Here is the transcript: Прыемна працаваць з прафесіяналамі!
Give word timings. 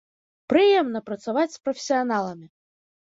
Прыемна 0.53 0.99
працаваць 1.09 1.53
з 1.59 1.63
прафесіяналамі! 1.67 2.47